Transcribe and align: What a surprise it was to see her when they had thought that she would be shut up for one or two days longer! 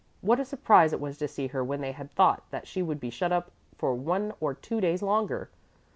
What 0.21 0.39
a 0.39 0.45
surprise 0.45 0.93
it 0.93 0.99
was 0.99 1.19
to 1.19 1.27
see 1.27 1.45
her 1.49 1.63
when 1.63 1.81
they 1.81 1.91
had 1.91 2.09
thought 2.09 2.49
that 2.49 2.65
she 2.65 2.81
would 2.81 2.99
be 2.99 3.11
shut 3.11 3.31
up 3.31 3.51
for 3.77 3.93
one 3.93 4.33
or 4.39 4.55
two 4.55 4.81
days 4.81 5.03
longer! 5.03 5.51